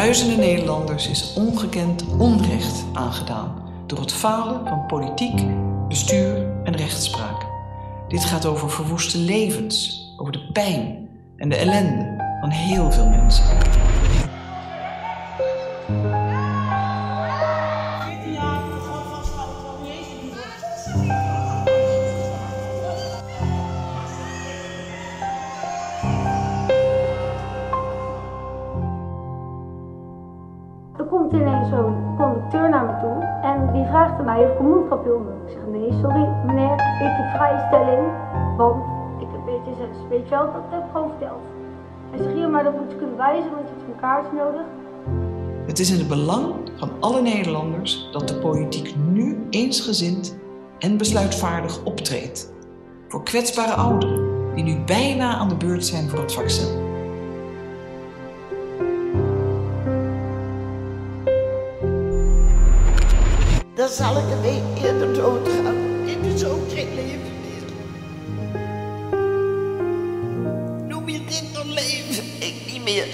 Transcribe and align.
Duizenden 0.00 0.38
Nederlanders 0.38 1.08
is 1.08 1.32
ongekend 1.36 2.04
onrecht 2.18 2.84
aangedaan 2.92 3.62
door 3.86 4.00
het 4.00 4.12
falen 4.12 4.68
van 4.68 4.86
politiek, 4.86 5.42
bestuur 5.88 6.46
en 6.64 6.76
rechtspraak. 6.76 7.46
Dit 8.08 8.24
gaat 8.24 8.46
over 8.46 8.70
verwoeste 8.70 9.18
levens, 9.18 10.04
over 10.16 10.32
de 10.32 10.52
pijn 10.52 11.08
en 11.36 11.48
de 11.48 11.56
ellende 11.56 12.16
van 12.40 12.50
heel 12.50 12.92
veel 12.92 13.08
mensen. 13.08 13.44
Komt 31.10 31.32
ineens 31.32 31.68
zo'n 31.68 31.94
conducteur 32.16 32.68
naar 32.68 32.84
me 32.84 32.94
toe 33.00 33.18
en 33.50 33.72
die 33.72 33.84
vraagt 33.84 34.18
aan 34.18 34.24
mij 34.24 34.44
of 34.44 34.52
ik 34.52 34.58
een 34.58 34.66
mondkapje 34.66 35.10
moet. 35.10 35.40
Ik 35.46 35.52
zeg 35.52 35.62
nee, 35.74 35.92
sorry 36.00 36.28
meneer, 36.46 36.72
ik 37.06 37.14
heb 37.20 37.28
vrijstelling, 37.36 38.02
want 38.56 38.84
ik 39.20 39.28
heb 39.32 39.40
BTSS. 39.46 39.98
Weet 40.08 40.28
je 40.28 40.30
wel, 40.30 40.46
dat 40.52 40.62
heb 40.70 40.84
ik 40.84 40.90
gewoon 40.92 41.08
verteld. 41.08 41.42
Hij 42.10 42.18
zegt 42.18 42.34
hier, 42.34 42.48
maar 42.48 42.64
dat 42.64 42.76
moet 42.78 42.90
je 42.90 42.96
kunnen 42.96 43.16
wijzen, 43.16 43.50
want 43.50 43.68
je 43.68 43.74
hebt 43.74 43.88
een 43.92 44.00
kaart 44.00 44.32
nodig. 44.32 44.66
Het 45.66 45.78
is 45.78 45.90
in 45.90 45.98
het 45.98 46.08
belang 46.08 46.54
van 46.76 46.90
alle 47.00 47.22
Nederlanders 47.22 48.08
dat 48.12 48.28
de 48.28 48.34
politiek 48.34 48.94
nu 49.12 49.46
eensgezind 49.50 50.38
en 50.78 50.96
besluitvaardig 50.96 51.84
optreedt. 51.84 52.52
Voor 53.08 53.22
kwetsbare 53.22 53.72
ouderen 53.72 54.54
die 54.54 54.64
nu 54.64 54.84
bijna 54.86 55.36
aan 55.36 55.48
de 55.48 55.56
beurt 55.56 55.84
zijn 55.84 56.08
voor 56.08 56.18
het 56.18 56.32
vaccin. 56.32 56.89
Dan 63.80 63.88
zal 63.88 64.16
ik 64.16 64.24
een 64.30 64.40
week 64.40 64.84
eerder 64.84 65.14
doodgaan. 65.14 65.74
Dit 66.04 66.34
is 66.34 66.44
ook 66.44 66.70
geen 66.72 66.94
leven 66.94 67.32
meer. 67.40 67.62
Noem 70.88 71.08
je 71.08 71.24
dit 71.24 71.44
dan 71.54 71.72
leven? 71.72 72.24
Ik 72.38 72.72
niet 72.72 72.82
meer. 72.82 73.06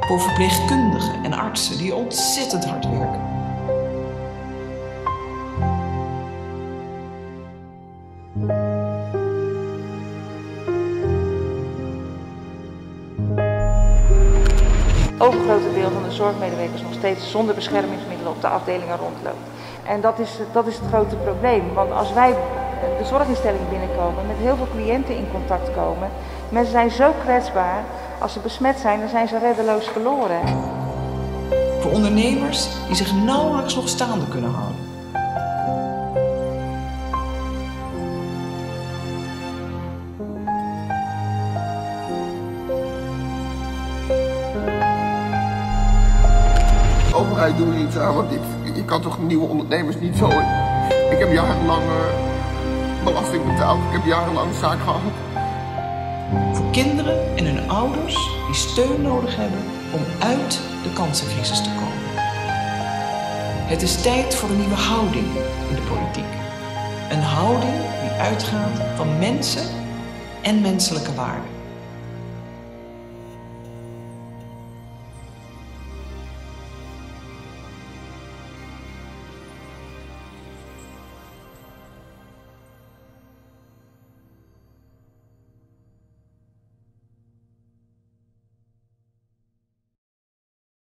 Voor 0.00 0.20
verpleegkundigen 0.20 1.24
en 1.24 1.32
artsen 1.32 1.78
die 1.78 1.94
ontzettend 1.94 2.64
hard 2.64 2.88
werken. 2.88 3.30
Overgrote 15.22 15.72
deel 15.74 15.90
van 15.90 16.02
de 16.02 16.14
zorgmedewerkers 16.14 16.82
nog 16.82 16.92
steeds 16.92 17.30
zonder 17.30 17.54
beschermingsmiddelen 17.54 18.32
op 18.32 18.40
de 18.40 18.48
afdelingen 18.48 18.96
rondloopt. 18.96 19.46
En 19.86 20.00
dat 20.00 20.18
is, 20.18 20.30
dat 20.52 20.66
is 20.66 20.76
het 20.78 20.88
grote 20.88 21.16
probleem. 21.16 21.74
Want 21.74 21.92
als 21.92 22.12
wij 22.12 22.30
de 22.98 23.04
zorginstelling 23.04 23.68
binnenkomen, 23.68 24.26
met 24.26 24.36
heel 24.36 24.56
veel 24.56 24.68
cliënten 24.74 25.16
in 25.16 25.30
contact 25.32 25.74
komen, 25.74 26.08
mensen 26.48 26.72
zijn 26.72 26.90
zo 26.90 27.12
kwetsbaar. 27.22 27.84
Als 28.18 28.32
ze 28.32 28.40
besmet 28.40 28.78
zijn, 28.78 29.00
dan 29.00 29.08
zijn 29.08 29.28
ze 29.28 29.38
reddeloos 29.38 29.86
verloren. 29.86 30.40
Voor 31.80 31.92
ondernemers 31.92 32.68
die 32.86 32.96
zich 32.96 33.12
nauwelijks 33.14 33.74
nog 33.74 33.88
staande 33.88 34.28
kunnen 34.28 34.50
houden. 34.50 34.91
Er 47.38 47.78
iets 47.78 47.96
aan, 47.96 48.14
want 48.14 48.30
je 48.74 48.84
kan 48.84 49.00
toch 49.00 49.18
nieuwe 49.22 49.48
ondernemers 49.48 49.96
niet 50.00 50.16
zo... 50.16 50.28
Ik 51.10 51.18
heb 51.18 51.32
jarenlang 51.32 51.82
uh, 51.82 53.04
belasting 53.04 53.46
betaald, 53.46 53.78
ik 53.78 53.92
heb 53.92 54.04
jarenlang 54.04 54.48
een 54.48 54.58
zaak 54.58 54.78
gehad. 54.80 55.00
Voor 56.52 56.70
kinderen 56.70 57.36
en 57.36 57.44
hun 57.44 57.70
ouders 57.70 58.14
die 58.46 58.54
steun 58.54 59.02
nodig 59.02 59.36
hebben 59.36 59.60
om 59.92 60.00
uit 60.18 60.60
de 60.82 60.92
kansencrisis 60.92 61.62
te 61.62 61.68
komen. 61.68 62.10
Het 63.72 63.82
is 63.82 64.02
tijd 64.02 64.34
voor 64.34 64.48
een 64.48 64.58
nieuwe 64.58 64.74
houding 64.74 65.26
in 65.68 65.74
de 65.74 65.82
politiek. 65.82 66.32
Een 67.10 67.22
houding 67.22 67.74
die 68.02 68.10
uitgaat 68.10 68.80
van 68.96 69.18
mensen 69.18 69.66
en 70.42 70.60
menselijke 70.60 71.14
waarden. 71.14 71.51